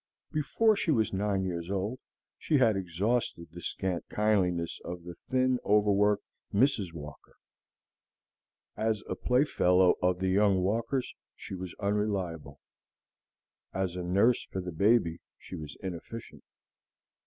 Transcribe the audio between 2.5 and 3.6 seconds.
had exhausted